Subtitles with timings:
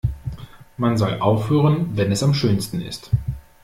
[0.77, 3.11] Man soll aufhören, wenn es am schönsten ist.